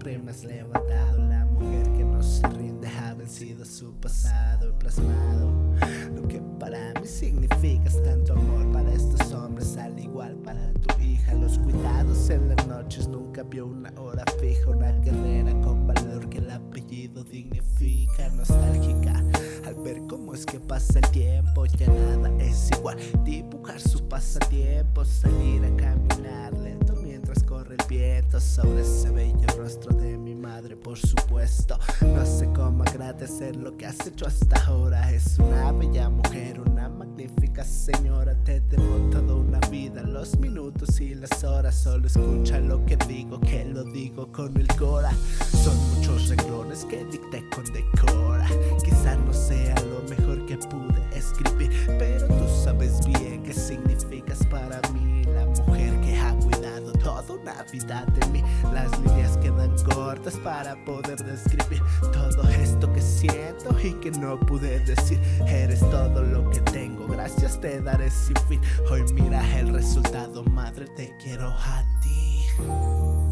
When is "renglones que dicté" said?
46.28-47.44